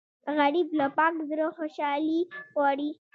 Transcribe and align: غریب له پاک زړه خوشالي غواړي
غریب 0.37 0.67
له 0.79 0.87
پاک 0.97 1.13
زړه 1.29 1.45
خوشالي 1.57 2.19
غواړي 2.53 2.89